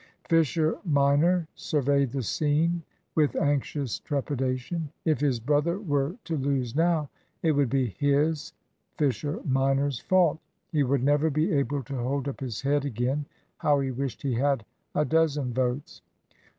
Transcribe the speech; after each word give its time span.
Fisher 0.27 0.79
minor 0.83 1.47
surveyed 1.53 2.11
the 2.11 2.23
scene 2.23 2.81
with 3.13 3.35
anxious 3.35 3.99
trepidation. 3.99 4.89
If 5.05 5.19
his 5.19 5.39
brother 5.39 5.77
were 5.79 6.15
to 6.23 6.35
lose 6.37 6.75
now, 6.75 7.11
it 7.43 7.51
would 7.51 7.69
be 7.69 7.95
his 7.99 8.51
Fisher 8.97 9.39
minor's 9.45 9.99
fault. 9.99 10.39
He 10.71 10.81
would 10.81 11.03
never 11.03 11.29
be 11.29 11.51
able 11.53 11.83
to 11.83 11.97
hold 11.97 12.27
up 12.27 12.39
his 12.39 12.63
head 12.63 12.83
again. 12.83 13.27
How 13.57 13.79
he 13.79 13.91
wished 13.91 14.23
he 14.23 14.33
had 14.33 14.65
a 14.95 15.05
dozen 15.05 15.53
votes! 15.53 16.01